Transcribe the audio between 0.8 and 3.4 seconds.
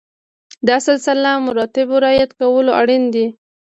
سلسله مراتبو رعایت کول اړین دي.